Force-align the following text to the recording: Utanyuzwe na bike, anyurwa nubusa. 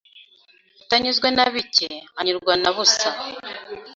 Utanyuzwe 0.83 1.27
na 1.35 1.45
bike, 1.53 1.89
anyurwa 2.19 2.53
nubusa. 2.61 3.09